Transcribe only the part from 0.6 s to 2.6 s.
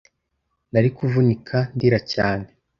nari kuvunika ndira cyane